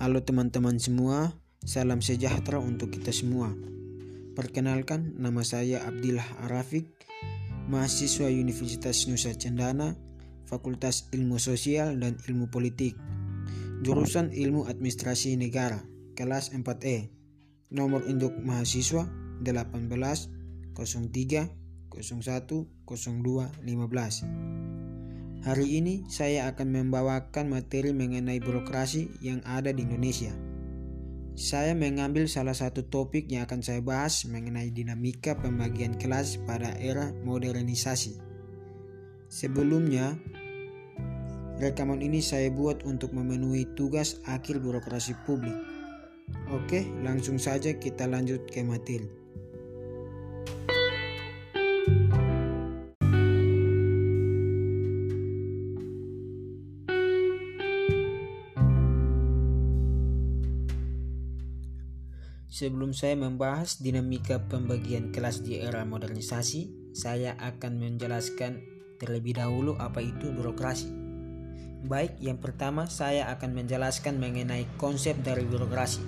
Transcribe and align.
Halo 0.00 0.24
teman-teman 0.24 0.80
semua, 0.80 1.36
salam 1.60 2.00
sejahtera 2.00 2.56
untuk 2.56 2.88
kita 2.88 3.12
semua. 3.12 3.52
Perkenalkan, 4.32 5.12
nama 5.20 5.44
saya 5.44 5.84
Abdillah 5.84 6.24
Arafik, 6.48 6.88
mahasiswa 7.68 8.32
Universitas 8.32 9.04
Nusa 9.12 9.36
Cendana, 9.36 10.00
Fakultas 10.48 11.12
Ilmu 11.12 11.36
Sosial 11.36 12.00
dan 12.00 12.16
Ilmu 12.16 12.48
Politik, 12.48 12.96
jurusan 13.84 14.32
Ilmu 14.32 14.72
Administrasi 14.72 15.36
Negara, 15.36 15.84
kelas 16.16 16.56
4E, 16.56 17.12
nomor 17.68 18.00
induk 18.08 18.32
mahasiswa 18.40 19.04
18 19.44 19.52
03 20.72 20.80
01 21.92 21.92
02 21.92 22.64
15. 22.88 24.69
Hari 25.40 25.80
ini 25.80 26.04
saya 26.04 26.52
akan 26.52 26.68
membawakan 26.68 27.48
materi 27.48 27.96
mengenai 27.96 28.44
birokrasi 28.44 29.08
yang 29.24 29.40
ada 29.48 29.72
di 29.72 29.88
Indonesia. 29.88 30.28
Saya 31.32 31.72
mengambil 31.72 32.28
salah 32.28 32.52
satu 32.52 32.84
topik 32.84 33.24
yang 33.32 33.48
akan 33.48 33.64
saya 33.64 33.80
bahas 33.80 34.28
mengenai 34.28 34.68
dinamika 34.68 35.32
pembagian 35.40 35.96
kelas 35.96 36.36
pada 36.44 36.76
era 36.76 37.16
modernisasi. 37.24 38.20
Sebelumnya, 39.32 40.20
rekaman 41.56 42.04
ini 42.04 42.20
saya 42.20 42.52
buat 42.52 42.84
untuk 42.84 43.16
memenuhi 43.16 43.64
tugas 43.72 44.20
akhir 44.28 44.60
birokrasi 44.60 45.16
publik. 45.24 45.56
Oke, 46.52 46.84
langsung 47.00 47.40
saja 47.40 47.72
kita 47.80 48.04
lanjut 48.04 48.44
ke 48.44 48.60
materi. 48.60 49.08
Sebelum 62.50 62.90
saya 62.90 63.14
membahas 63.14 63.78
dinamika 63.78 64.42
pembagian 64.50 65.14
kelas 65.14 65.46
di 65.46 65.62
era 65.62 65.86
modernisasi, 65.86 66.90
saya 66.90 67.38
akan 67.38 67.78
menjelaskan 67.78 68.66
terlebih 68.98 69.38
dahulu 69.38 69.78
apa 69.78 70.02
itu 70.02 70.34
birokrasi. 70.34 70.90
Baik, 71.86 72.18
yang 72.18 72.42
pertama 72.42 72.90
saya 72.90 73.30
akan 73.30 73.54
menjelaskan 73.54 74.18
mengenai 74.18 74.66
konsep 74.82 75.14
dari 75.22 75.46
birokrasi. 75.46 76.02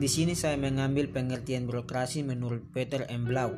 Di 0.00 0.08
sini 0.08 0.32
saya 0.32 0.56
mengambil 0.56 1.12
pengertian 1.12 1.68
birokrasi 1.68 2.24
menurut 2.24 2.72
Peter 2.72 3.04
M. 3.12 3.28
Blau, 3.28 3.52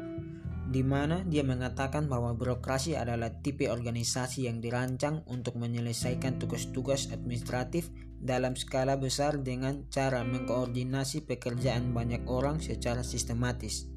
di 0.66 0.82
mana 0.82 1.22
dia 1.22 1.46
mengatakan 1.46 2.10
bahwa 2.10 2.34
birokrasi 2.34 2.98
adalah 2.98 3.30
tipe 3.30 3.70
organisasi 3.70 4.50
yang 4.50 4.58
dirancang 4.58 5.22
untuk 5.30 5.54
menyelesaikan 5.54 6.42
tugas-tugas 6.42 7.14
administratif 7.14 7.94
dalam 8.22 8.54
skala 8.54 8.94
besar 8.94 9.42
dengan 9.42 9.90
cara 9.90 10.22
mengkoordinasi 10.22 11.26
pekerjaan 11.26 11.90
banyak 11.90 12.22
orang 12.30 12.62
secara 12.62 13.02
sistematis. 13.02 13.90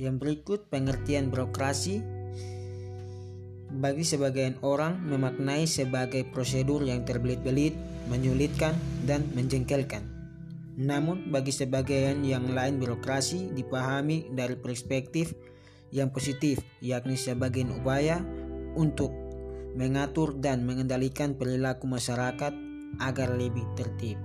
Yang 0.00 0.16
berikut 0.16 0.72
pengertian 0.72 1.28
birokrasi 1.28 2.00
bagi 3.72 4.04
sebagian 4.08 4.56
orang 4.64 5.04
memaknai 5.04 5.68
sebagai 5.68 6.24
prosedur 6.32 6.80
yang 6.80 7.04
terbelit-belit, 7.04 7.76
menyulitkan, 8.08 8.72
dan 9.04 9.28
menjengkelkan. 9.36 10.04
Namun 10.80 11.28
bagi 11.28 11.52
sebagian 11.52 12.24
yang 12.24 12.56
lain 12.56 12.80
birokrasi 12.80 13.52
dipahami 13.52 14.32
dari 14.32 14.56
perspektif 14.56 15.36
yang 15.92 16.08
positif, 16.08 16.56
yakni 16.80 17.20
sebagai 17.20 17.68
upaya 17.68 18.24
untuk 18.72 19.21
mengatur 19.72 20.36
dan 20.36 20.68
mengendalikan 20.68 21.36
perilaku 21.36 21.88
masyarakat 21.88 22.52
agar 23.00 23.28
lebih 23.32 23.64
tertib. 23.72 24.20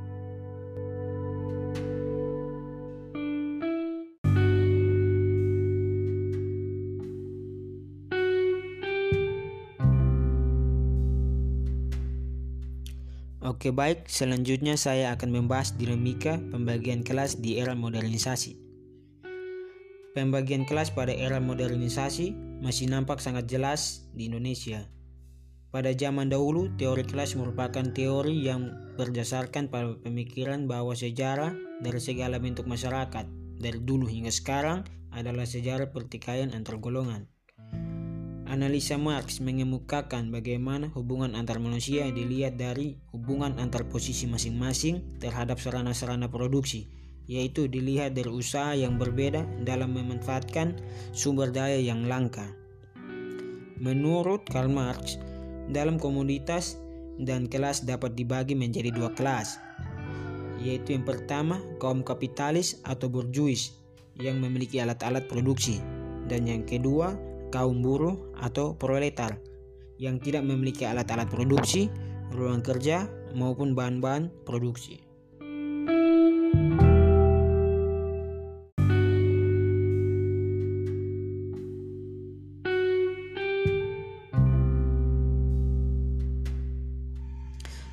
Oke 13.48 13.72
baik, 13.72 14.12
selanjutnya 14.12 14.76
saya 14.76 15.16
akan 15.16 15.32
membahas 15.32 15.74
dinamika 15.80 16.36
pembagian 16.52 17.00
kelas 17.00 17.40
di 17.40 17.56
era 17.56 17.74
modernisasi. 17.74 18.60
Pembagian 20.12 20.68
kelas 20.68 20.92
pada 20.92 21.16
era 21.16 21.40
modernisasi 21.40 22.36
masih 22.60 22.92
nampak 22.92 23.24
sangat 23.24 23.48
jelas 23.48 24.12
di 24.12 24.28
Indonesia. 24.28 24.97
Pada 25.68 25.92
zaman 25.92 26.32
dahulu, 26.32 26.72
teori 26.80 27.04
kelas 27.04 27.36
merupakan 27.36 27.84
teori 27.92 28.40
yang 28.40 28.72
berdasarkan 28.96 29.68
pada 29.68 30.00
pemikiran 30.00 30.64
bahwa 30.64 30.96
sejarah 30.96 31.52
dari 31.84 32.00
segala 32.00 32.40
bentuk 32.40 32.66
masyarakat 32.72 33.28
dari 33.60 33.80
dulu 33.84 34.08
hingga 34.08 34.32
sekarang 34.32 34.88
adalah 35.12 35.44
sejarah 35.44 35.92
pertikaian 35.92 36.56
antar 36.56 36.80
golongan. 36.80 37.28
Analisa 38.48 38.96
Marx 38.96 39.44
mengemukakan 39.44 40.32
bagaimana 40.32 40.88
hubungan 40.96 41.36
antar 41.36 41.60
manusia 41.60 42.08
dilihat 42.16 42.56
dari 42.56 42.96
hubungan 43.12 43.60
antar 43.60 43.92
posisi 43.92 44.24
masing-masing 44.24 45.20
terhadap 45.20 45.60
sarana-sarana 45.60 46.32
produksi, 46.32 46.88
yaitu 47.28 47.68
dilihat 47.68 48.16
dari 48.16 48.32
usaha 48.32 48.72
yang 48.72 48.96
berbeda 48.96 49.44
dalam 49.68 50.00
memanfaatkan 50.00 50.80
sumber 51.12 51.52
daya 51.52 51.76
yang 51.76 52.08
langka. 52.08 52.48
Menurut 53.84 54.48
Karl 54.48 54.72
Marx, 54.72 55.20
dalam 55.72 56.00
komoditas 56.00 56.80
dan 57.18 57.50
kelas 57.50 57.84
dapat 57.84 58.14
dibagi 58.14 58.54
menjadi 58.54 58.94
dua 58.94 59.12
kelas, 59.16 59.58
yaitu 60.62 60.94
yang 60.94 61.06
pertama 61.06 61.62
kaum 61.82 62.06
kapitalis 62.06 62.82
atau 62.86 63.10
burjuis 63.10 63.74
yang 64.18 64.42
memiliki 64.42 64.82
alat-alat 64.82 65.26
produksi, 65.30 65.82
dan 66.30 66.46
yang 66.46 66.66
kedua 66.66 67.18
kaum 67.50 67.80
buruh 67.80 68.36
atau 68.38 68.76
proletar 68.76 69.40
yang 69.98 70.22
tidak 70.22 70.46
memiliki 70.46 70.86
alat-alat 70.86 71.26
produksi, 71.32 71.90
ruang 72.36 72.62
kerja 72.62 73.10
maupun 73.34 73.74
bahan-bahan 73.74 74.30
produksi. 74.46 75.07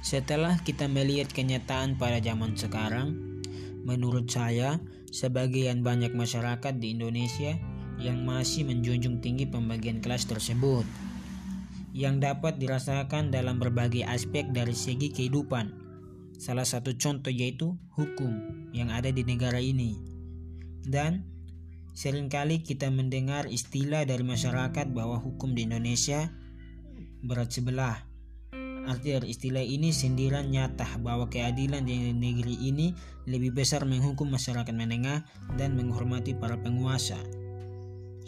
Setelah 0.05 0.61
kita 0.61 0.85
melihat 0.85 1.33
kenyataan 1.33 1.97
pada 1.97 2.21
zaman 2.21 2.53
sekarang, 2.61 3.41
menurut 3.89 4.29
saya, 4.29 4.77
sebagian 5.09 5.81
banyak 5.81 6.13
masyarakat 6.13 6.77
di 6.77 6.93
Indonesia 6.93 7.57
yang 7.97 8.21
masih 8.29 8.69
menjunjung 8.69 9.25
tinggi 9.25 9.49
pembagian 9.49 10.05
kelas 10.05 10.29
tersebut, 10.29 10.85
yang 11.97 12.21
dapat 12.21 12.61
dirasakan 12.61 13.33
dalam 13.33 13.57
berbagai 13.57 14.05
aspek 14.05 14.45
dari 14.53 14.77
segi 14.77 15.09
kehidupan. 15.09 15.73
Salah 16.37 16.69
satu 16.69 16.93
contoh 17.01 17.33
yaitu 17.33 17.73
hukum 17.97 18.69
yang 18.77 18.93
ada 18.93 19.09
di 19.09 19.25
negara 19.25 19.57
ini. 19.57 19.97
Dan 20.85 21.25
sering 21.97 22.29
kali 22.29 22.61
kita 22.61 22.93
mendengar 22.93 23.49
istilah 23.49 24.05
dari 24.05 24.21
masyarakat 24.21 24.85
bahwa 24.93 25.17
hukum 25.17 25.57
di 25.57 25.65
Indonesia 25.65 26.29
berat 27.25 27.57
sebelah 27.57 28.14
Arti 28.85 29.17
dari 29.17 29.33
istilah 29.33 29.65
ini 29.65 29.97
sindiran 29.97 30.53
nyata 30.53 31.01
bahwa 31.01 31.25
keadilan 31.33 31.89
di 31.89 32.13
negeri 32.13 32.61
ini 32.61 32.93
lebih 33.25 33.57
besar 33.57 33.89
menghukum 33.89 34.29
masyarakat 34.29 34.77
menengah 34.77 35.25
dan 35.57 35.73
menghormati 35.73 36.37
para 36.37 36.61
penguasa. 36.61 37.17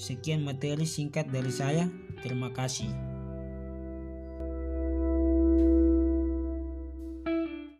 Sekian 0.01 0.45
materi 0.45 0.89
singkat 0.89 1.29
dari 1.29 1.53
saya. 1.53 1.89
Terima 2.25 2.53
kasih. 2.57 3.06